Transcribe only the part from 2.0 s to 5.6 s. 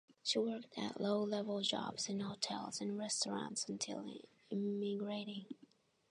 in hotels and restaurants until emigrating.